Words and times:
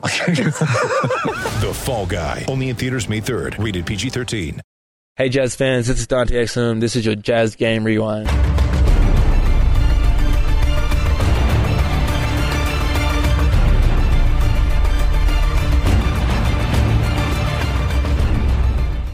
The 1.60 1.72
Fall 1.74 2.06
Guy. 2.06 2.46
Only 2.48 2.70
in 2.70 2.76
theaters 2.76 3.08
May 3.08 3.20
3rd. 3.20 3.62
Rated 3.62 3.84
PG-13. 3.84 4.60
Hey, 5.16 5.28
Jazz 5.28 5.54
fans, 5.54 5.88
this 5.88 6.00
is 6.00 6.06
Dante 6.06 6.42
Exum. 6.42 6.80
This 6.80 6.96
is 6.96 7.04
your 7.04 7.16
Jazz 7.16 7.54
Game 7.54 7.84
Rewind. 7.84 8.26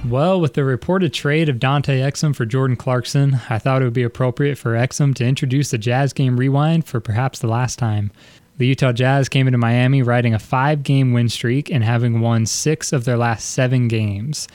Well, 0.08 0.40
with 0.40 0.54
the 0.54 0.64
reported 0.64 1.12
trade 1.12 1.48
of 1.48 1.58
Dante 1.58 1.98
Exum 1.98 2.34
for 2.34 2.46
Jordan 2.46 2.76
Clarkson, 2.76 3.40
I 3.50 3.58
thought 3.58 3.82
it 3.82 3.86
would 3.86 3.92
be 3.92 4.04
appropriate 4.04 4.56
for 4.56 4.74
Exum 4.74 5.16
to 5.16 5.24
introduce 5.26 5.72
the 5.72 5.78
Jazz 5.78 6.12
Game 6.12 6.36
Rewind 6.36 6.86
for 6.86 7.00
perhaps 7.00 7.40
the 7.40 7.48
last 7.48 7.80
time. 7.80 8.12
The 8.58 8.66
Utah 8.66 8.92
Jazz 8.92 9.28
came 9.28 9.46
into 9.46 9.58
Miami 9.58 10.02
riding 10.02 10.32
a 10.32 10.38
five 10.38 10.82
game 10.82 11.12
win 11.12 11.28
streak 11.28 11.70
and 11.70 11.84
having 11.84 12.20
won 12.20 12.46
six 12.46 12.90
of 12.90 13.04
their 13.04 13.18
last 13.18 13.50
seven 13.50 13.86
games. 13.86 14.48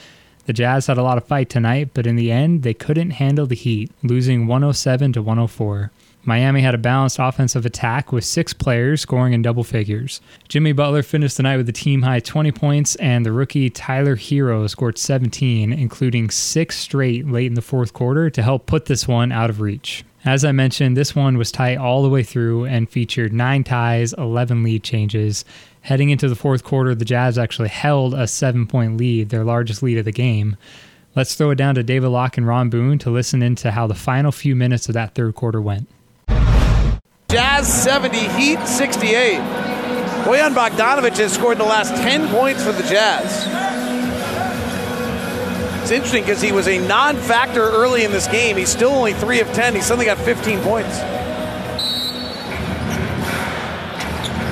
The 0.46 0.52
Jazz 0.52 0.88
had 0.88 0.98
a 0.98 1.04
lot 1.04 1.18
of 1.18 1.24
fight 1.24 1.48
tonight, 1.48 1.90
but 1.94 2.04
in 2.04 2.16
the 2.16 2.32
end, 2.32 2.64
they 2.64 2.74
couldn't 2.74 3.10
handle 3.10 3.46
the 3.46 3.54
heat, 3.54 3.92
losing 4.02 4.48
107 4.48 5.12
to 5.12 5.22
104. 5.22 5.92
Miami 6.24 6.62
had 6.62 6.74
a 6.74 6.78
balanced 6.78 7.18
offensive 7.20 7.64
attack 7.64 8.10
with 8.10 8.24
six 8.24 8.52
players 8.52 9.00
scoring 9.00 9.34
in 9.34 9.42
double 9.42 9.62
figures. 9.62 10.20
Jimmy 10.48 10.72
Butler 10.72 11.04
finished 11.04 11.36
the 11.36 11.44
night 11.44 11.58
with 11.58 11.68
a 11.68 11.72
team 11.72 12.02
high 12.02 12.18
20 12.18 12.50
points, 12.50 12.96
and 12.96 13.24
the 13.24 13.30
rookie 13.30 13.70
Tyler 13.70 14.16
Herro 14.16 14.68
scored 14.68 14.98
17, 14.98 15.72
including 15.72 16.28
six 16.28 16.76
straight 16.76 17.28
late 17.28 17.46
in 17.46 17.54
the 17.54 17.62
fourth 17.62 17.92
quarter 17.92 18.28
to 18.30 18.42
help 18.42 18.66
put 18.66 18.86
this 18.86 19.06
one 19.06 19.30
out 19.30 19.48
of 19.48 19.60
reach. 19.60 20.04
As 20.24 20.44
I 20.44 20.52
mentioned, 20.52 20.96
this 20.96 21.16
one 21.16 21.36
was 21.36 21.50
tight 21.50 21.78
all 21.78 22.02
the 22.02 22.08
way 22.08 22.22
through 22.22 22.64
and 22.66 22.88
featured 22.88 23.32
nine 23.32 23.64
ties, 23.64 24.12
11 24.12 24.62
lead 24.62 24.84
changes. 24.84 25.44
Heading 25.80 26.10
into 26.10 26.28
the 26.28 26.36
fourth 26.36 26.62
quarter, 26.62 26.94
the 26.94 27.04
Jazz 27.04 27.38
actually 27.38 27.70
held 27.70 28.14
a 28.14 28.28
seven 28.28 28.68
point 28.68 28.96
lead, 28.98 29.30
their 29.30 29.42
largest 29.42 29.82
lead 29.82 29.98
of 29.98 30.04
the 30.04 30.12
game. 30.12 30.56
Let's 31.16 31.34
throw 31.34 31.50
it 31.50 31.56
down 31.56 31.74
to 31.74 31.82
David 31.82 32.08
Locke 32.08 32.38
and 32.38 32.46
Ron 32.46 32.70
Boone 32.70 32.98
to 33.00 33.10
listen 33.10 33.42
into 33.42 33.72
how 33.72 33.88
the 33.88 33.94
final 33.94 34.30
few 34.30 34.54
minutes 34.54 34.88
of 34.88 34.94
that 34.94 35.16
third 35.16 35.34
quarter 35.34 35.60
went. 35.60 35.88
Jazz 37.28 37.82
70, 37.82 38.16
Heat 38.16 38.64
68. 38.64 39.38
Bojan 40.24 40.54
Bogdanovic 40.54 41.16
has 41.16 41.32
scored 41.32 41.58
the 41.58 41.64
last 41.64 41.90
10 41.96 42.28
points 42.28 42.62
for 42.62 42.70
the 42.70 42.84
Jazz. 42.84 43.61
Interesting 45.92 46.22
because 46.22 46.40
he 46.40 46.52
was 46.52 46.68
a 46.68 46.78
non 46.86 47.16
factor 47.16 47.60
early 47.60 48.04
in 48.04 48.12
this 48.12 48.26
game. 48.26 48.56
He's 48.56 48.70
still 48.70 48.90
only 48.90 49.12
3 49.12 49.40
of 49.40 49.52
10. 49.52 49.74
He 49.74 49.82
suddenly 49.82 50.06
got 50.06 50.16
15 50.16 50.60
points. 50.60 50.98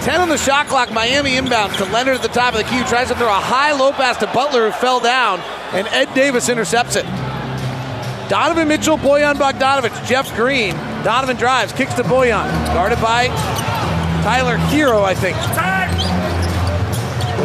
10 0.05 0.21
on 0.21 0.29
the 0.29 0.37
shot 0.37 0.67
clock. 0.67 0.93
Miami 0.93 1.37
inbound 1.37 1.73
to 1.75 1.85
Leonard 1.87 2.17
at 2.17 2.23
the 2.23 2.29
top 2.29 2.55
of 2.55 2.59
the 2.59 2.65
key. 2.65 2.83
Tries 2.85 3.09
to 3.09 3.15
throw 3.15 3.29
a 3.29 3.33
high 3.33 3.73
low 3.73 3.93
pass 3.93 4.19
to 4.19 4.27
Butler, 4.27 4.71
who 4.71 4.73
fell 4.73 5.01
down, 5.01 5.41
and 5.73 5.87
Ed 5.89 6.13
Davis 6.15 6.49
intercepts 6.51 6.97
it. 6.97 7.05
Donovan 8.29 8.69
Mitchell, 8.69 8.99
Bojan 8.99 9.35
Bogdanovic, 9.35 10.07
Jeff 10.07 10.35
Green. 10.37 10.75
Donovan 11.05 11.37
drives, 11.37 11.73
kicks 11.73 11.95
to 11.95 12.03
Bojan. 12.03 12.47
Guarded 12.75 13.01
by 13.01 13.29
Tyler 14.23 14.57
Herro, 14.57 15.03
I 15.03 15.15
think. 15.15 15.37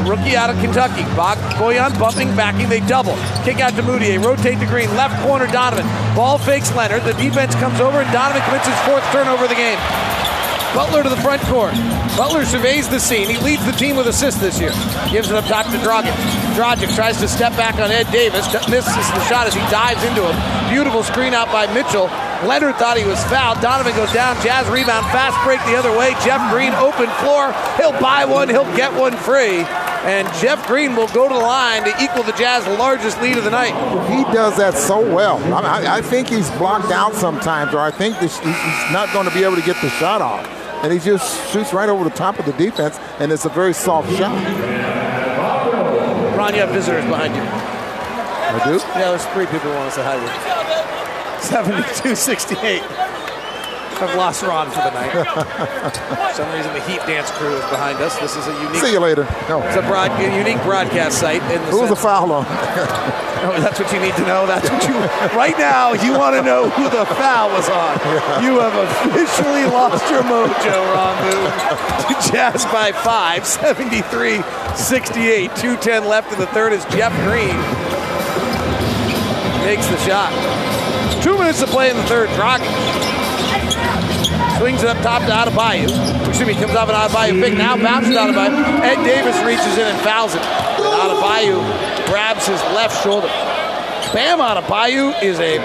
Rookie 0.06 0.36
out 0.36 0.50
of 0.50 0.58
Kentucky. 0.62 1.04
Bog, 1.16 1.38
Bojan 1.58 1.98
bumping, 2.00 2.30
backing, 2.36 2.70
they 2.70 2.80
double. 2.82 3.16
Kick 3.44 3.60
out 3.60 3.74
to 3.74 3.82
Mudiay, 3.82 4.24
rotate 4.24 4.60
to 4.60 4.66
Green, 4.66 4.90
left 4.96 5.22
corner 5.26 5.48
Donovan. 5.48 5.86
Ball 6.16 6.38
fakes 6.38 6.74
Leonard, 6.76 7.04
the 7.04 7.14
defense 7.14 7.56
comes 7.56 7.80
over, 7.80 8.02
and 8.02 8.12
Donovan 8.14 8.42
commits 8.44 8.68
his 8.68 8.80
fourth 8.86 9.04
turnover 9.12 9.44
of 9.44 9.50
the 9.50 9.56
game. 9.56 9.80
Butler 10.76 11.04
to 11.04 11.10
the 11.10 11.22
front 11.24 11.42
court. 11.44 11.74
Butler 12.18 12.44
surveys 12.44 12.90
the 12.90 13.00
scene. 13.00 13.30
He 13.30 13.38
leads 13.38 13.66
the 13.66 13.72
team 13.72 13.96
with 13.96 14.08
assists 14.08 14.42
this 14.42 14.60
year. 14.60 14.72
Gives 15.10 15.32
it 15.32 15.36
up 15.36 15.46
top 15.46 15.66
to 15.68 15.78
Dragic. 15.80 16.12
Dragic 16.52 16.94
tries 16.94 17.18
to 17.22 17.30
step 17.30 17.56
back 17.56 17.76
on 17.76 17.92
Ed 17.92 18.12
Davis. 18.12 18.46
Misses 18.68 18.94
the 18.94 19.24
shot 19.24 19.48
as 19.48 19.54
he 19.54 19.62
dives 19.72 20.04
into 20.04 20.22
him. 20.22 20.36
Beautiful 20.70 21.02
screen 21.02 21.34
out 21.34 21.48
by 21.48 21.66
Mitchell. 21.74 22.08
Leonard 22.44 22.76
thought 22.76 22.98
he 22.98 23.06
was 23.06 23.24
fouled. 23.32 23.62
Donovan 23.62 23.96
goes 23.96 24.12
down. 24.12 24.36
Jazz 24.44 24.68
rebound. 24.68 25.06
Fast 25.16 25.40
break 25.46 25.64
the 25.64 25.78
other 25.80 25.98
way. 25.98 26.12
Jeff 26.28 26.44
Green 26.52 26.74
open 26.74 27.08
floor. 27.24 27.56
He'll 27.78 27.98
buy 28.02 28.26
one. 28.26 28.50
He'll 28.50 28.68
get 28.76 28.94
one 28.94 29.16
free. 29.16 29.64
And 30.06 30.32
Jeff 30.36 30.68
Green 30.68 30.96
will 30.96 31.08
go 31.08 31.28
to 31.28 31.34
the 31.34 31.40
line 31.40 31.84
to 31.84 31.90
equal 32.04 32.22
the 32.22 32.32
Jazz 32.34 32.68
largest 32.78 33.20
lead 33.22 33.38
of 33.38 33.44
the 33.44 33.50
night. 33.50 33.74
He 34.08 34.24
does 34.32 34.56
that 34.58 34.76
so 34.76 35.00
well. 35.00 35.38
I, 35.52 35.82
I, 35.82 35.98
I 35.98 36.02
think 36.04 36.30
he's 36.30 36.50
blocked 36.52 36.92
out 36.92 37.16
sometimes, 37.16 37.74
or 37.74 37.80
I 37.80 37.90
think 37.90 38.20
this, 38.20 38.38
he's 38.38 38.92
not 38.92 39.12
going 39.14 39.28
to 39.28 39.34
be 39.34 39.44
able 39.44 39.56
to 39.56 39.64
get 39.64 39.82
the 39.82 39.90
shot 39.90 40.22
off. 40.22 40.46
And 40.84 40.94
he 40.94 41.00
just 41.00 41.52
shoots 41.52 41.74
right 41.74 41.90
over 41.90 42.04
the 42.04 42.16
top 42.16 42.38
of 42.38 42.46
the 42.46 42.54
defense, 42.54 43.00
and 43.20 43.32
it's 43.32 43.46
a 43.46 43.50
very 43.50 43.74
soft 43.74 44.12
shot. 44.16 44.36
Ron, 46.38 46.54
you 46.54 46.60
have 46.60 46.70
visitors 46.70 47.06
behind 47.06 47.36
you. 47.36 47.42
I 47.42 48.64
do? 48.64 48.78
Yeah, 48.78 49.10
there's 49.10 49.26
three 49.28 49.48
people 49.48 49.72
who 49.72 49.76
want 49.76 49.92
to 49.92 49.96
say 49.96 50.04
hi 50.04 50.18
to 50.18 50.22
you. 50.22 51.96
72 52.06 52.16
68. 52.16 53.15
I've 54.02 54.16
lost 54.16 54.44
Ron 54.44 54.70
for 54.70 54.82
the 54.82 54.92
night. 54.92 55.12
for 55.14 56.34
some 56.34 56.52
reason, 56.54 56.74
the 56.74 56.82
Heat 56.82 57.00
Dance 57.08 57.32
crew 57.32 57.56
is 57.56 57.66
behind 57.70 58.00
us. 58.00 58.18
This 58.20 58.36
is 58.36 58.48
a 58.48 58.54
unique. 58.64 58.82
See 58.82 58.92
you 58.92 59.00
later. 59.00 59.24
No. 59.48 59.62
It's 59.64 59.78
a, 59.78 59.82
broad, 59.82 60.12
a 60.20 60.38
unique 60.38 60.62
broadcast 60.64 61.20
site. 61.20 61.42
In 61.44 61.62
the 61.62 61.72
Who 61.72 61.82
was 61.82 61.90
the 61.90 61.96
foul 61.96 62.32
on? 62.32 62.46
Oh, 63.46 63.62
that's 63.62 63.80
what 63.80 63.94
you 63.94 64.00
need 64.00 64.16
to 64.16 64.26
know. 64.26 64.48
That's 64.48 64.68
what 64.68 64.82
you. 64.88 64.96
Right 65.38 65.56
now, 65.56 65.94
you 65.94 66.18
want 66.18 66.36
to 66.36 66.42
know 66.42 66.68
who 66.68 66.86
the 66.86 67.06
foul 67.06 67.50
was 67.50 67.70
on. 67.70 67.94
You 68.44 68.60
have 68.60 68.74
officially 68.74 69.66
lost 69.66 70.10
your 70.10 70.24
mojo, 70.24 70.74
Ron 70.96 71.16
Boone. 71.22 72.32
Jazz 72.32 72.66
by 72.66 72.92
five, 72.92 73.46
73 73.46 74.42
68. 74.76 75.56
210 75.58 76.08
left 76.08 76.34
in 76.34 76.40
the 76.40 76.48
third 76.48 76.74
is 76.74 76.84
Jeff 76.86 77.14
Green 77.24 77.54
makes 79.66 79.88
the 79.88 79.98
shot. 79.98 80.30
Two 81.24 81.36
minutes 81.40 81.60
to 81.60 81.66
play 81.66 81.90
in 81.90 81.98
the 81.98 82.04
third. 82.04 82.30
Dragic 82.30 82.70
swings 84.58 84.84
it 84.84 84.90
up 84.90 84.98
top 85.04 85.22
to 85.24 85.32
Adebayo. 85.32 85.88
Excuse 86.28 86.48
me, 86.48 86.54
comes 86.56 86.76
off 86.76 86.90
an 86.90 86.96
Adebayo 86.96 87.42
pick. 87.42 87.58
Now 87.58 87.78
bounces 87.78 88.16
out 88.16 88.30
Adebayo. 88.30 88.80
Ed 88.82 89.04
Davis 89.04 89.36
reaches 89.44 89.78
in 89.78 89.88
and 89.88 90.00
fouls 90.02 90.34
it. 90.36 90.42
And 90.42 91.12
Adebayo 91.12 92.08
grabs 92.08 92.48
his 92.48 92.62
left 92.74 93.02
shoulder. 93.04 93.28
Bam 94.14 94.40
Adebayo 94.40 95.22
is 95.22 95.40
a 95.40 95.58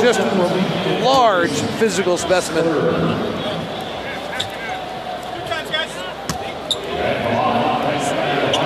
just 0.00 0.20
large 1.02 1.50
physical 1.78 2.16
specimen. 2.16 2.66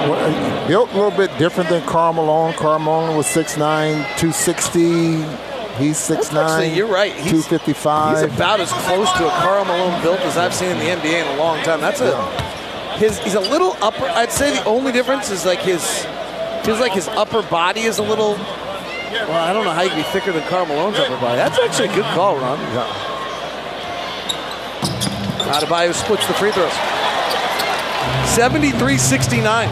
Uh, 0.09 0.67
built 0.69 0.91
a 0.91 0.95
little 0.95 1.11
bit 1.11 1.37
different 1.39 1.71
than 1.71 1.83
Karl 1.87 2.13
Malone. 2.13 2.53
Karl 2.55 2.79
Malone 2.79 3.17
was 3.17 3.27
6'9", 3.27 3.57
260. 4.19 5.46
He's 5.79 5.99
6'9", 5.99 6.43
Actually, 6.43 6.75
you're 6.75 6.87
right. 6.87 7.13
He's- 7.13 7.47
255. 7.47 8.17
He's 8.25 8.35
about 8.35 8.61
as 8.61 8.73
close 8.73 9.11
to 9.13 9.27
a 9.27 9.31
Karl 9.41 9.65
Malone 9.65 10.01
built 10.03 10.21
as 10.21 10.37
I've 10.37 10.55
seen 10.55 10.71
in 10.71 10.79
the 10.79 10.87
NBA 10.91 11.21
in 11.21 11.39
a 11.39 11.43
long 11.43 11.63
time. 11.63 11.81
That's 11.81 12.01
a 12.01 12.17
his. 12.97 13.19
He's 13.19 13.35
a 13.35 13.41
little 13.41 13.77
upper. 13.83 14.05
I'd 14.07 14.33
say 14.33 14.53
the 14.57 14.65
only 14.65 14.91
difference 14.93 15.31
is 15.31 15.45
like 15.45 15.59
his 15.61 16.07
feels 16.65 16.81
like 16.81 16.93
his 16.93 17.09
upper 17.09 17.43
body 17.43 17.83
is 17.83 17.99
a 17.99 18.03
little. 18.03 18.35
Well, 19.13 19.33
I 19.33 19.53
don't 19.53 19.65
know 19.65 19.71
how 19.71 19.83
you 19.83 19.91
can 19.91 19.99
be 19.99 20.05
thicker 20.05 20.33
than 20.33 20.43
Karl 20.49 20.67
Malone's 20.67 20.99
upper 20.99 21.17
body. 21.21 21.37
That's 21.37 21.59
actually 21.59 21.89
a 21.89 21.95
good 21.95 22.05
call, 22.15 22.37
Ron. 22.37 22.59
Adebayo 25.47 25.95
splits 25.95 26.27
the 26.27 26.35
free 26.35 26.51
throws. 26.53 26.73
73-69. 28.35 29.69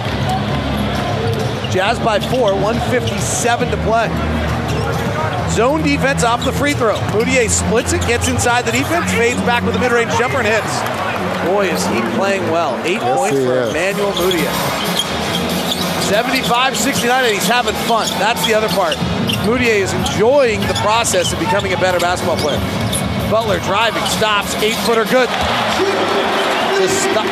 Jazz 1.73 1.99
by 1.99 2.21
four, 2.21 2.55
157 2.55 3.71
to 3.71 3.77
play. 3.79 4.09
Zone 5.51 5.83
defense 5.83 6.25
off 6.25 6.45
the 6.45 6.53
free 6.53 6.75
throw. 6.75 6.97
Mudiay 7.15 7.49
splits 7.49 7.93
it, 7.93 8.01
gets 8.07 8.29
inside 8.29 8.65
the 8.65 8.73
defense, 8.73 9.11
fades 9.13 9.41
back 9.43 9.63
with 9.65 9.77
a 9.77 9.79
mid-range 9.79 10.11
jumper 10.19 10.39
and 10.39 10.47
hits. 10.49 10.73
Boy, 11.47 11.69
is 11.69 11.87
he 11.87 12.01
playing 12.19 12.43
well. 12.51 12.75
Eight 12.85 13.01
Yes, 13.01 13.19
points 13.19 13.39
for 13.39 13.55
is. 13.63 13.71
Emmanuel 13.71 14.13
Mudiay. 14.13 14.51
75-69, 16.11 17.11
and 17.11 17.33
he's 17.35 17.47
having 17.47 17.75
fun. 17.87 18.09
That's 18.19 18.45
the 18.47 18.55
other 18.55 18.69
part. 18.69 18.97
Mudiay 19.47 19.81
is 19.81 19.93
enjoying 19.95 20.61
the 20.63 20.75
process 20.83 21.33
of 21.33 21.39
becoming 21.39 21.73
a 21.73 21.77
better 21.77 21.99
basketball 22.01 22.37
player. 22.37 22.59
Butler 23.31 23.59
driving, 23.61 24.05
stops, 24.07 24.55
eight-footer 24.57 25.05
good. 25.07 25.29
Just 26.81 27.03
stop, 27.11 27.27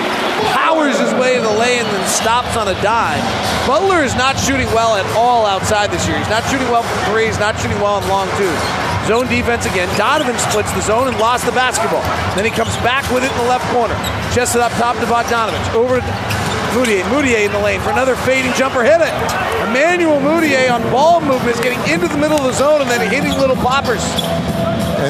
powers 0.54 0.98
his 0.98 1.12
way 1.14 1.36
to 1.36 1.42
the 1.42 1.56
lane 1.58 1.82
and 1.82 1.88
then 1.88 2.08
stops 2.08 2.56
on 2.56 2.68
a 2.68 2.76
dime. 2.82 3.22
Butler 3.66 4.02
is 4.02 4.14
not 4.14 4.38
shooting 4.38 4.66
well 4.70 4.96
at 4.96 5.04
all 5.16 5.44
outside 5.44 5.90
this 5.90 6.06
year. 6.06 6.16
He's 6.16 6.30
not 6.30 6.44
shooting 6.48 6.68
well 6.68 6.82
from 6.82 7.12
three. 7.12 7.26
He's 7.26 7.38
not 7.38 7.58
shooting 7.58 7.78
well 7.78 8.00
on 8.00 8.08
long 8.08 8.28
twos. 8.38 8.58
Zone 9.06 9.26
defense 9.26 9.66
again. 9.66 9.90
Donovan 9.98 10.38
splits 10.38 10.70
the 10.72 10.80
zone 10.80 11.08
and 11.08 11.18
lost 11.18 11.44
the 11.44 11.52
basketball. 11.52 12.02
Then 12.38 12.44
he 12.44 12.50
comes 12.50 12.74
back 12.86 13.02
with 13.10 13.24
it 13.24 13.32
in 13.32 13.38
the 13.38 13.50
left 13.50 13.66
corner. 13.74 13.94
Chested 14.30 14.62
up 14.62 14.72
top 14.78 14.96
to 14.96 15.06
Bogdanovic. 15.06 15.74
Over 15.74 16.00
Mudiay. 16.72 17.02
Mudiay 17.12 17.44
in 17.44 17.52
the 17.52 17.58
lane 17.58 17.80
for 17.80 17.90
another 17.90 18.16
fading 18.16 18.52
jumper. 18.54 18.82
Hit 18.82 19.00
it. 19.02 19.12
Emmanuel 19.68 20.20
Mudiay 20.20 20.70
on 20.70 20.80
ball 20.90 21.20
movements 21.20 21.60
getting 21.60 21.80
into 21.92 22.08
the 22.08 22.16
middle 22.16 22.38
of 22.38 22.44
the 22.44 22.52
zone 22.52 22.80
and 22.80 22.88
then 22.88 23.10
hitting 23.10 23.36
little 23.38 23.56
poppers. 23.56 24.02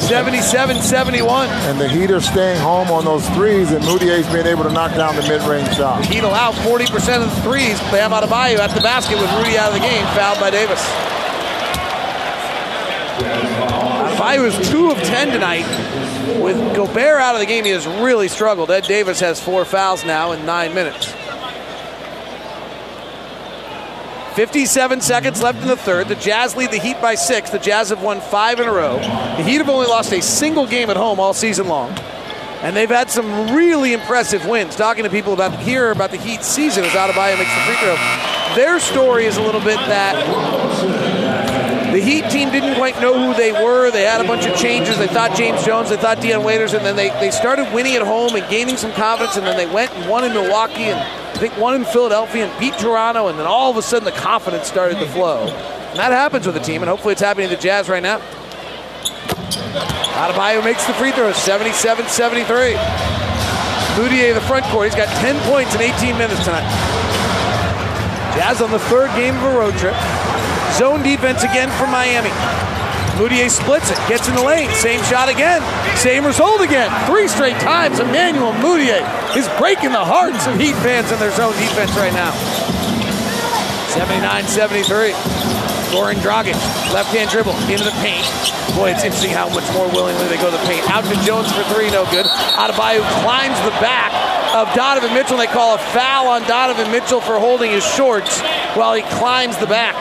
77 0.01 0.81
71. 0.81 1.49
And 1.49 1.79
the 1.79 1.87
Heat 1.87 2.11
are 2.11 2.21
staying 2.21 2.59
home 2.59 2.89
on 2.89 3.05
those 3.05 3.27
threes, 3.29 3.71
and 3.71 3.83
Mudiay's 3.85 4.27
being 4.31 4.45
able 4.45 4.63
to 4.63 4.71
knock 4.71 4.95
down 4.95 5.15
the 5.15 5.21
mid-range 5.23 5.75
shot. 5.75 6.05
Heat 6.05 6.23
allow 6.23 6.51
40% 6.51 7.23
of 7.23 7.35
the 7.35 7.41
threes. 7.41 7.79
Bam 7.91 8.11
Adebayo 8.11 8.57
at 8.59 8.71
the 8.71 8.81
basket 8.81 9.19
with 9.19 9.31
Rudy 9.33 9.57
out 9.57 9.69
of 9.69 9.75
the 9.75 9.79
game, 9.79 10.05
fouled 10.15 10.39
by 10.39 10.49
Davis. 10.49 10.81
Adebayo 14.23 14.45
is 14.45 14.69
2 14.69 14.91
of 14.91 14.97
10 14.97 15.31
tonight. 15.31 15.65
With 16.41 16.57
Gobert 16.75 17.21
out 17.21 17.35
of 17.35 17.41
the 17.41 17.45
game, 17.45 17.65
he 17.65 17.71
has 17.71 17.85
really 17.85 18.27
struggled. 18.27 18.71
Ed 18.71 18.85
Davis 18.85 19.19
has 19.19 19.41
four 19.41 19.65
fouls 19.65 20.05
now 20.05 20.31
in 20.31 20.45
nine 20.45 20.73
minutes. 20.73 21.13
57 24.35 25.01
seconds 25.01 25.43
left 25.43 25.61
in 25.61 25.67
the 25.67 25.77
third. 25.77 26.07
The 26.07 26.15
Jazz 26.15 26.55
lead 26.55 26.71
the 26.71 26.79
Heat 26.79 26.99
by 26.99 27.13
six. 27.13 27.51
The 27.51 27.59
Jazz 27.59 27.89
have 27.89 28.01
won 28.01 28.19
five 28.19 28.59
in 28.59 28.67
a 28.67 28.71
row. 28.71 28.97
The 28.97 29.43
Heat 29.43 29.57
have 29.57 29.69
only 29.69 29.85
lost 29.85 30.11
a 30.11 30.21
single 30.23 30.65
game 30.65 30.89
at 30.89 30.97
home 30.97 31.19
all 31.19 31.35
season 31.35 31.67
long. 31.67 31.91
And 32.63 32.75
they've 32.75 32.89
had 32.89 33.11
some 33.11 33.53
really 33.55 33.93
impressive 33.93 34.47
wins. 34.47 34.75
Talking 34.75 35.03
to 35.03 35.09
people 35.09 35.33
about 35.33 35.59
here 35.59 35.91
about 35.91 36.09
the 36.09 36.17
Heat 36.17 36.43
season 36.43 36.83
as 36.83 36.91
Adebayo 36.93 37.37
makes 37.37 37.53
the 37.53 37.61
free 37.61 37.75
throw. 37.75 38.55
Their 38.55 38.79
story 38.79 39.25
is 39.25 39.37
a 39.37 39.41
little 39.41 39.61
bit 39.61 39.77
that 39.77 40.15
the 41.93 41.99
Heat 41.99 42.27
team 42.31 42.49
didn't 42.49 42.75
quite 42.75 42.99
know 42.99 43.13
who 43.13 43.37
they 43.37 43.51
were. 43.51 43.91
They 43.91 44.03
had 44.03 44.19
a 44.19 44.27
bunch 44.27 44.47
of 44.47 44.55
changes. 44.55 44.97
They 44.97 45.07
thought 45.07 45.37
James 45.37 45.63
Jones, 45.63 45.89
they 45.89 45.97
thought 45.97 46.21
Dion 46.21 46.43
Waiters, 46.43 46.73
and 46.73 46.83
then 46.83 46.95
they, 46.95 47.09
they 47.19 47.29
started 47.29 47.71
winning 47.71 47.95
at 47.95 48.01
home 48.01 48.35
and 48.35 48.49
gaining 48.49 48.77
some 48.77 48.91
confidence, 48.93 49.37
and 49.37 49.45
then 49.45 49.57
they 49.57 49.71
went 49.71 49.93
and 49.93 50.09
won 50.09 50.23
in 50.23 50.33
Milwaukee 50.33 50.85
and 50.85 51.22
I 51.33 51.37
think 51.37 51.57
one 51.57 51.75
in 51.75 51.83
Philadelphia 51.83 52.45
and 52.45 52.59
beat 52.59 52.77
Toronto, 52.77 53.27
and 53.27 53.39
then 53.39 53.47
all 53.47 53.71
of 53.71 53.77
a 53.77 53.81
sudden 53.81 54.05
the 54.05 54.11
confidence 54.11 54.67
started 54.67 54.99
to 54.99 55.07
flow. 55.07 55.47
And 55.47 55.99
that 55.99 56.11
happens 56.11 56.45
with 56.45 56.55
a 56.55 56.59
team, 56.59 56.83
and 56.83 56.89
hopefully 56.89 57.13
it's 57.13 57.21
happening 57.21 57.49
to 57.49 57.55
the 57.55 57.61
Jazz 57.61 57.89
right 57.89 58.03
now. 58.03 58.19
Adebayo 60.13 60.63
makes 60.63 60.85
the 60.85 60.93
free 60.93 61.11
throw, 61.11 61.31
77-73. 61.31 62.75
Mudiay, 63.97 64.33
the 64.33 64.41
front 64.41 64.63
court, 64.65 64.85
he's 64.85 64.95
got 64.95 65.07
10 65.21 65.39
points 65.51 65.73
in 65.75 65.81
18 65.81 66.17
minutes 66.17 66.45
tonight. 66.45 66.69
Jazz 68.37 68.61
on 68.61 68.71
the 68.71 68.79
third 68.79 69.09
game 69.15 69.35
of 69.37 69.43
a 69.43 69.57
road 69.57 69.73
trip. 69.77 69.95
Zone 70.73 71.03
defense 71.03 71.43
again 71.43 71.69
from 71.77 71.91
Miami. 71.91 72.29
Mudiay 73.13 73.49
splits 73.49 73.91
it, 73.91 73.97
gets 74.07 74.27
in 74.27 74.35
the 74.35 74.43
lane, 74.43 74.69
same 74.71 75.01
shot 75.03 75.29
again, 75.29 75.61
same 75.97 76.25
result 76.25 76.61
again. 76.61 76.89
Three 77.05 77.27
straight 77.27 77.57
times, 77.61 77.99
Emmanuel 77.99 78.53
Mudiay 78.53 79.05
is 79.37 79.47
breaking 79.57 79.91
the 79.91 80.03
hearts 80.03 80.47
of 80.47 80.59
Heat 80.59 80.75
fans 80.81 81.11
in 81.11 81.19
their 81.19 81.31
zone 81.31 81.53
defense 81.53 81.95
right 81.95 82.13
now. 82.13 82.31
79-73. 83.93 85.13
Goran 85.93 86.17
Dragic, 86.25 86.57
left-hand 86.91 87.29
dribble 87.29 87.53
into 87.69 87.85
the 87.85 87.93
paint. 88.01 88.25
Boy, 88.73 88.89
it's 88.89 89.03
interesting 89.05 89.29
how 89.29 89.47
much 89.49 89.69
more 89.77 89.85
willingly 89.93 90.25
they 90.25 90.37
go 90.37 90.49
to 90.49 90.57
the 90.57 90.65
paint. 90.65 90.81
Out 90.89 91.05
to 91.05 91.13
Jones 91.21 91.51
for 91.53 91.61
three, 91.69 91.91
no 91.91 92.09
good. 92.09 92.25
Adebayo 92.57 93.05
climbs 93.21 93.61
the 93.61 93.69
back 93.77 94.09
of 94.55 94.73
Donovan 94.73 95.13
Mitchell. 95.13 95.37
They 95.37 95.45
call 95.45 95.75
a 95.75 95.77
foul 95.77 96.27
on 96.29 96.41
Donovan 96.49 96.89
Mitchell 96.91 97.21
for 97.21 97.37
holding 97.37 97.69
his 97.69 97.85
shorts 97.85 98.41
while 98.73 98.95
he 98.95 99.03
climbs 99.03 99.57
the 99.57 99.67
back. 99.67 99.93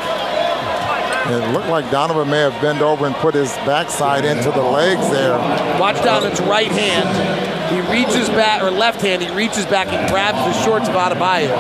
It 1.25 1.53
looked 1.53 1.69
like 1.69 1.91
Donovan 1.91 2.29
may 2.31 2.41
have 2.41 2.61
bent 2.61 2.81
over 2.81 3.07
and 3.07 3.15
put 3.17 3.35
his 3.35 3.53
backside 3.59 4.25
into 4.25 4.51
the 4.51 4.63
legs 4.63 5.09
there. 5.11 5.39
Watch 5.79 6.03
Donovan's 6.03 6.41
right 6.41 6.71
hand. 6.71 7.43
He 7.73 7.81
reaches 7.91 8.29
back, 8.29 8.63
or 8.63 8.71
left 8.71 9.01
hand, 9.01 9.23
he 9.23 9.31
reaches 9.35 9.65
back 9.67 9.89
and 9.89 10.11
grabs 10.11 10.39
the 10.39 10.65
shorts 10.65 10.89
of 10.89 10.95
Adebayo. 10.95 11.57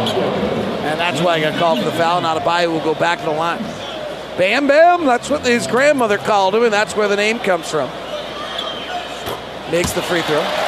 And 0.82 1.00
that's 1.00 1.20
why 1.20 1.36
I 1.36 1.40
got 1.40 1.58
called 1.58 1.78
for 1.78 1.84
the 1.84 1.92
foul, 1.92 2.18
and 2.18 2.26
Adebayo 2.26 2.70
will 2.72 2.80
go 2.80 2.94
back 2.94 3.20
to 3.20 3.24
the 3.24 3.30
line. 3.30 3.62
Bam 4.36 4.66
Bam, 4.66 5.06
that's 5.06 5.30
what 5.30 5.46
his 5.46 5.66
grandmother 5.66 6.18
called 6.18 6.54
him, 6.54 6.64
and 6.64 6.72
that's 6.72 6.96
where 6.96 7.08
the 7.08 7.16
name 7.16 7.38
comes 7.38 7.70
from. 7.70 7.88
Makes 9.70 9.92
the 9.92 10.02
free 10.02 10.22
throw. 10.22 10.61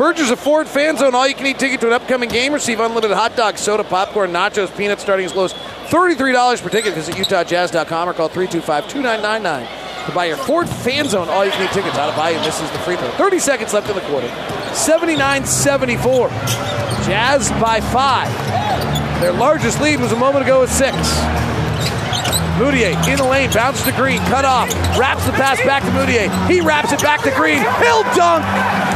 Purchase 0.00 0.30
a 0.30 0.36
Ford 0.36 0.66
Fan 0.66 0.96
Zone 0.96 1.14
all-you-can-eat 1.14 1.58
ticket 1.58 1.78
to 1.82 1.86
an 1.88 1.92
upcoming 1.92 2.30
game. 2.30 2.54
Receive 2.54 2.80
unlimited 2.80 3.14
hot 3.14 3.36
dogs, 3.36 3.60
soda, 3.60 3.84
popcorn, 3.84 4.32
nachos, 4.32 4.74
peanuts, 4.74 5.02
starting 5.02 5.26
as 5.26 5.34
low 5.34 5.44
as 5.44 5.52
$33 5.52 6.62
per 6.62 6.70
ticket. 6.70 6.94
Visit 6.94 7.16
UtahJazz.com 7.16 8.08
or 8.08 8.14
call 8.14 8.30
325-2999 8.30 10.06
to 10.06 10.12
buy 10.12 10.24
your 10.24 10.38
Ford 10.38 10.66
Fan 10.70 11.06
Zone 11.06 11.28
all-you-can-eat 11.28 11.72
tickets. 11.72 11.98
Out 11.98 12.08
of 12.08 12.18
and 12.18 12.42
misses 12.42 12.70
the 12.70 12.78
free 12.78 12.96
throw. 12.96 13.10
30 13.10 13.38
seconds 13.40 13.74
left 13.74 13.90
in 13.90 13.94
the 13.94 14.00
quarter. 14.00 14.28
79-74. 14.68 16.30
Jazz 17.04 17.50
by 17.60 17.82
five. 17.82 18.32
Their 19.20 19.34
largest 19.34 19.82
lead 19.82 20.00
was 20.00 20.12
a 20.12 20.16
moment 20.16 20.46
ago 20.46 20.62
at 20.62 20.70
six. 20.70 20.96
Mudiay 22.60 22.92
in 23.08 23.16
the 23.16 23.24
lane, 23.24 23.50
bounces 23.50 23.86
to 23.86 23.92
Green, 23.92 24.20
cut 24.28 24.44
off, 24.44 24.68
wraps 24.98 25.24
the 25.24 25.32
pass 25.32 25.56
back 25.64 25.82
to 25.82 25.88
Mudiay. 25.96 26.28
He 26.46 26.60
wraps 26.60 26.92
it 26.92 27.00
back 27.00 27.22
to 27.22 27.30
Green. 27.30 27.64
He'll 27.80 28.04
dunk. 28.12 28.44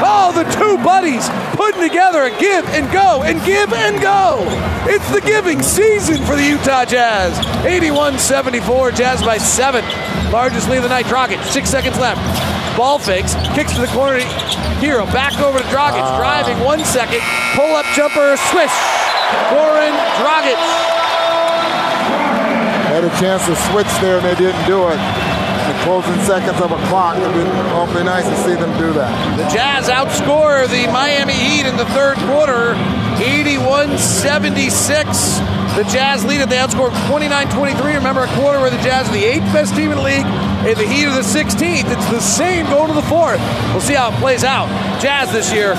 Oh, 0.04 0.36
the 0.36 0.44
two 0.52 0.76
buddies 0.84 1.24
putting 1.56 1.80
together 1.80 2.24
a 2.24 2.30
give 2.38 2.66
and 2.76 2.92
go 2.92 3.22
and 3.22 3.42
give 3.42 3.72
and 3.72 4.02
go. 4.02 4.44
It's 4.84 5.10
the 5.10 5.22
giving 5.22 5.62
season 5.62 6.22
for 6.26 6.36
the 6.36 6.44
Utah 6.44 6.84
Jazz. 6.84 7.32
81-74, 7.64 8.96
Jazz 8.96 9.22
by 9.22 9.38
seven. 9.38 9.82
Largest 10.30 10.68
lead 10.68 10.78
of 10.78 10.82
the 10.82 10.90
night. 10.90 11.06
Dragic, 11.06 11.42
six 11.44 11.70
seconds 11.70 11.98
left. 11.98 12.20
Ball 12.76 12.98
fakes, 12.98 13.34
kicks 13.54 13.72
to 13.72 13.80
the 13.80 13.86
corner. 13.88 14.20
Herro 14.84 15.06
back 15.06 15.40
over 15.40 15.56
to 15.56 15.64
Dragic, 15.72 16.04
ah. 16.04 16.18
driving 16.18 16.62
one 16.62 16.84
second. 16.84 17.20
Pull 17.56 17.74
up 17.74 17.86
jumper, 17.96 18.36
swish. 18.52 18.76
Goran 19.48 19.96
Dragic. 20.20 20.93
Had 22.94 23.02
a 23.02 23.10
chance 23.18 23.42
to 23.50 23.58
switch 23.74 23.90
there 23.98 24.22
and 24.22 24.24
they 24.24 24.38
didn't 24.38 24.62
do 24.70 24.86
it. 24.86 24.94
The 24.94 25.74
closing 25.82 26.14
seconds 26.22 26.62
of 26.62 26.70
a 26.70 26.78
clock. 26.86 27.18
It'd 27.18 27.34
been 27.34 27.50
awfully 27.74 28.04
nice 28.04 28.22
to 28.22 28.36
see 28.46 28.54
them 28.54 28.70
do 28.78 28.92
that. 28.92 29.10
The 29.36 29.48
Jazz 29.50 29.88
outscore 29.88 30.68
the 30.70 30.86
Miami 30.92 31.34
Heat 31.34 31.66
in 31.66 31.76
the 31.76 31.86
third 31.86 32.16
quarter, 32.30 32.76
81-76. 33.18 35.74
The 35.74 35.82
Jazz 35.90 36.24
lead 36.24 36.42
it. 36.42 36.48
They 36.48 36.54
outscored 36.54 36.92
29-23. 37.10 37.98
Remember 37.98 38.22
a 38.22 38.28
quarter 38.38 38.60
where 38.60 38.70
the 38.70 38.78
Jazz 38.78 39.08
are 39.08 39.12
the 39.12 39.24
eighth 39.24 39.42
best 39.50 39.74
team 39.74 39.90
in 39.90 39.98
the 39.98 40.04
league, 40.04 40.24
and 40.62 40.76
the 40.78 40.86
Heat 40.86 41.06
are 41.06 41.16
the 41.18 41.26
16th. 41.26 41.90
It's 41.90 42.10
the 42.14 42.20
same 42.20 42.66
going 42.66 42.90
to 42.90 42.94
the 42.94 43.02
fourth. 43.02 43.40
We'll 43.74 43.80
see 43.80 43.94
how 43.94 44.12
it 44.14 44.20
plays 44.20 44.44
out. 44.44 44.68
Jazz 45.02 45.32
this 45.32 45.52
year 45.52 45.74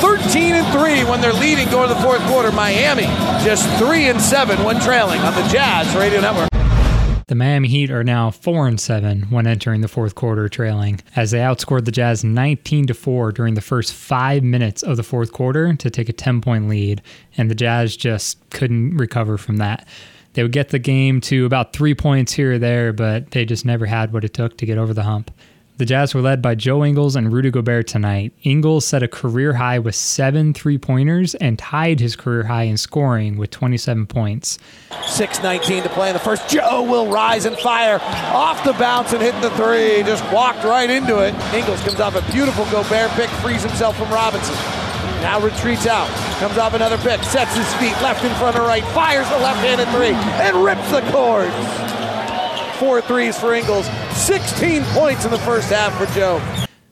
13 0.00 0.54
and 0.54 0.66
3 0.72 1.04
when 1.10 1.20
they're 1.20 1.32
leading 1.32 1.68
going 1.70 1.88
to 1.88 1.94
the 1.94 2.00
fourth 2.00 2.20
quarter. 2.26 2.52
Miami 2.52 3.04
just 3.44 3.68
3 3.78 4.08
and 4.08 4.20
7 4.20 4.64
when 4.64 4.80
trailing 4.80 5.20
on 5.20 5.34
the 5.34 5.46
Jazz 5.48 5.94
Radio 5.96 6.20
Network. 6.20 6.48
The 7.26 7.34
Miami 7.34 7.68
Heat 7.68 7.90
are 7.90 8.02
now 8.02 8.30
4 8.30 8.68
and 8.68 8.80
7 8.80 9.24
when 9.24 9.46
entering 9.46 9.82
the 9.82 9.88
fourth 9.88 10.14
quarter 10.14 10.48
trailing 10.48 11.00
as 11.14 11.30
they 11.30 11.40
outscored 11.40 11.84
the 11.84 11.92
Jazz 11.92 12.24
19 12.24 12.86
to 12.86 12.94
4 12.94 13.32
during 13.32 13.52
the 13.52 13.60
first 13.60 13.92
5 13.92 14.42
minutes 14.42 14.82
of 14.82 14.96
the 14.96 15.02
fourth 15.02 15.32
quarter 15.32 15.74
to 15.74 15.90
take 15.90 16.08
a 16.08 16.14
10-point 16.14 16.70
lead 16.70 17.02
and 17.36 17.50
the 17.50 17.54
Jazz 17.54 17.96
just 17.96 18.38
couldn't 18.48 18.96
recover 18.96 19.36
from 19.36 19.58
that. 19.58 19.86
They 20.32 20.42
would 20.42 20.52
get 20.52 20.70
the 20.70 20.78
game 20.78 21.20
to 21.22 21.44
about 21.44 21.74
3 21.74 21.94
points 21.94 22.32
here 22.32 22.54
or 22.54 22.58
there, 22.58 22.94
but 22.94 23.32
they 23.32 23.44
just 23.44 23.66
never 23.66 23.84
had 23.84 24.12
what 24.12 24.24
it 24.24 24.32
took 24.32 24.56
to 24.58 24.66
get 24.66 24.78
over 24.78 24.94
the 24.94 25.02
hump. 25.02 25.30
The 25.78 25.86
Jazz 25.86 26.12
were 26.12 26.20
led 26.20 26.42
by 26.42 26.56
Joe 26.56 26.84
Ingles 26.84 27.14
and 27.14 27.32
Rudy 27.32 27.52
Gobert 27.52 27.86
tonight. 27.86 28.32
Ingles 28.42 28.84
set 28.84 29.04
a 29.04 29.06
career 29.06 29.52
high 29.52 29.78
with 29.78 29.94
seven 29.94 30.52
three 30.52 30.76
pointers 30.76 31.36
and 31.36 31.56
tied 31.56 32.00
his 32.00 32.16
career 32.16 32.42
high 32.42 32.64
in 32.64 32.76
scoring 32.76 33.36
with 33.36 33.50
27 33.50 34.06
points. 34.06 34.58
6.19 34.90 35.84
to 35.84 35.88
play 35.90 36.08
in 36.08 36.14
the 36.14 36.18
first. 36.18 36.48
Joe 36.48 36.82
will 36.82 37.06
rise 37.06 37.44
and 37.44 37.56
fire 37.58 38.00
off 38.02 38.64
the 38.64 38.72
bounce 38.72 39.12
and 39.12 39.22
hit 39.22 39.40
the 39.40 39.50
three. 39.50 40.02
Just 40.02 40.24
walked 40.32 40.64
right 40.64 40.90
into 40.90 41.20
it. 41.20 41.32
Ingles 41.54 41.80
comes 41.82 42.00
off 42.00 42.16
a 42.16 42.32
beautiful 42.32 42.64
Gobert 42.72 43.12
pick, 43.12 43.30
frees 43.38 43.62
himself 43.62 43.96
from 43.96 44.10
Robinson. 44.10 44.56
Now 45.22 45.38
retreats 45.40 45.86
out. 45.86 46.08
Comes 46.40 46.58
off 46.58 46.74
another 46.74 46.98
pick, 46.98 47.22
sets 47.22 47.56
his 47.56 47.72
feet 47.74 47.94
left 48.02 48.24
in 48.24 48.34
front 48.34 48.58
of 48.58 48.66
right, 48.66 48.82
fires 48.86 49.28
the 49.30 49.38
left 49.38 49.60
handed 49.60 49.86
three, 49.94 50.18
and 50.42 50.56
rips 50.64 50.90
the 50.90 51.02
cords. 51.12 51.54
Four 52.80 53.00
threes 53.00 53.38
for 53.38 53.54
Ingles. 53.54 53.88
16 54.18 54.82
points 54.84 55.24
in 55.24 55.30
the 55.30 55.38
first 55.38 55.70
half 55.70 55.96
for 55.96 56.12
Joe. 56.14 56.42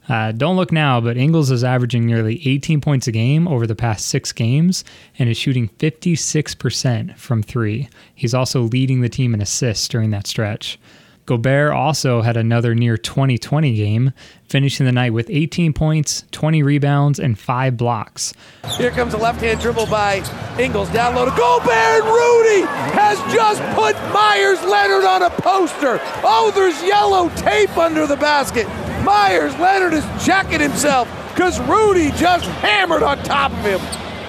Uh, 0.09 0.31
don't 0.31 0.57
look 0.57 0.71
now, 0.71 1.01
but 1.01 1.17
Ingles 1.17 1.51
is 1.51 1.65
averaging 1.65 2.07
nearly 2.07 2.41
18 2.49 2.81
points 2.81 3.09
a 3.09 3.13
game 3.13 3.49
over 3.49 3.67
the 3.67 3.75
past 3.75 4.07
six 4.07 4.31
games 4.31 4.85
and 5.19 5.29
is 5.29 5.37
shooting 5.37 5.69
56% 5.81 7.17
from 7.17 7.43
three. 7.43 7.89
He's 8.15 8.33
also 8.35 8.63
leading 8.63 9.01
the 9.01 9.09
team 9.09 9.35
in 9.35 9.43
assists 9.43 9.89
during 9.89 10.11
that 10.11 10.29
stretch. 10.29 10.79
Gobert 11.27 11.73
also 11.73 12.23
had 12.23 12.37
another 12.37 12.75
near 12.75 12.97
2020 12.97 13.75
game, 13.75 14.13
finishing 14.49 14.87
the 14.87 14.93
night 14.93 15.13
with 15.13 15.29
18 15.29 15.73
points, 15.73 16.25
20 16.31 16.63
rebounds, 16.63 17.19
and 17.19 17.37
5 17.37 17.77
blocks. 17.77 18.33
Here 18.79 18.93
comes 18.93 19.13
a 19.13 19.19
left 19.19 19.41
hand 19.41 19.61
dribble 19.61 19.87
by 19.87 20.23
Ingles. 20.59 20.89
Down 20.91 21.17
low 21.17 21.25
to 21.25 21.33
Gobert 21.33 21.69
and 21.69 22.05
Rudy 22.05 22.63
has 22.95 23.19
just 23.35 23.61
put 23.75 23.97
Meyers 24.13 24.63
Leonard 24.63 25.05
on 25.05 25.23
a 25.23 25.31
poster. 25.31 25.99
Oh, 26.23 26.53
there's 26.55 26.81
yellow 26.85 27.29
tape 27.31 27.77
under 27.77 28.07
the 28.07 28.17
basket. 28.17 28.69
Meyers 29.05 29.57
Leonard 29.59 29.95
is 29.95 30.05
checking 30.25 30.61
himself 30.61 31.09
because 31.35 31.61
Rudy 31.63 32.13
just 32.13 32.45
hammered 32.47 33.03
on 33.03 33.19
top 33.25 33.51
of 33.51 33.59
him. 33.59 33.81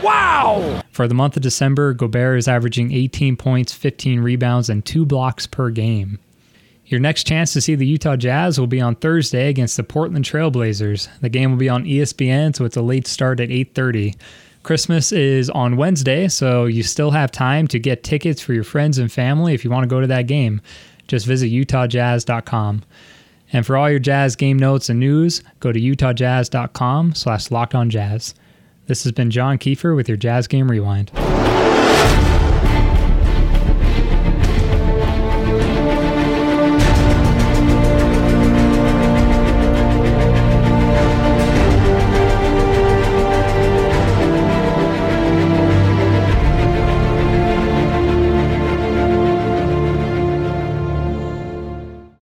Wow! 0.03 0.81
For 0.91 1.07
the 1.07 1.13
month 1.13 1.37
of 1.37 1.43
December, 1.43 1.93
Gobert 1.93 2.39
is 2.39 2.47
averaging 2.47 2.91
18 2.91 3.37
points, 3.37 3.73
15 3.73 4.19
rebounds, 4.19 4.69
and 4.69 4.83
2 4.83 5.05
blocks 5.05 5.45
per 5.45 5.69
game. 5.69 6.19
Your 6.87 7.01
next 7.01 7.27
chance 7.27 7.51
to 7.53 7.59
see 7.59 7.75
the 7.75 7.85
Utah 7.85 8.15
Jazz 8.15 8.57
will 8.57 8.67
be 8.67 8.79
on 8.79 8.95
Thursday 8.95 9.49
against 9.49 9.75
the 9.75 9.83
Portland 9.83 10.23
Trailblazers. 10.23 11.09
The 11.19 11.29
game 11.29 11.51
will 11.51 11.57
be 11.57 11.69
on 11.69 11.83
ESPN, 11.83 12.55
so 12.55 12.63
it's 12.63 12.77
a 12.77 12.81
late 12.81 13.07
start 13.07 13.41
at 13.41 13.49
8:30. 13.49 14.15
Christmas 14.63 15.11
is 15.11 15.49
on 15.49 15.77
Wednesday, 15.77 16.27
so 16.27 16.65
you 16.65 16.83
still 16.83 17.11
have 17.11 17.31
time 17.31 17.67
to 17.67 17.79
get 17.79 18.03
tickets 18.03 18.41
for 18.41 18.53
your 18.53 18.63
friends 18.63 18.97
and 18.97 19.11
family 19.11 19.53
if 19.53 19.63
you 19.65 19.71
want 19.71 19.83
to 19.83 19.87
go 19.87 20.01
to 20.01 20.07
that 20.07 20.27
game. 20.27 20.61
Just 21.07 21.25
visit 21.25 21.51
utahjazz.com. 21.51 22.83
And 23.53 23.65
for 23.65 23.77
all 23.77 23.89
your 23.89 23.99
Jazz 23.99 24.35
game 24.35 24.57
notes 24.57 24.89
and 24.89 24.99
news, 24.99 25.41
go 25.59 25.71
to 25.71 25.79
utahjazz.com 25.79 27.15
slash 27.15 27.47
lockedonjazz. 27.47 28.33
This 28.87 29.03
has 29.03 29.11
been 29.11 29.31
John 29.31 29.57
Kiefer 29.57 29.95
with 29.95 30.07
your 30.07 30.17
Jazz 30.17 30.47
Game 30.47 30.69
Rewind. 30.69 31.11